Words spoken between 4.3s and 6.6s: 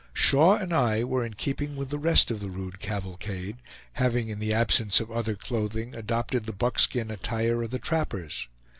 the absence of other clothing adopted the